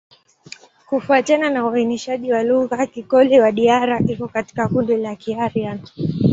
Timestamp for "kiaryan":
5.15-5.79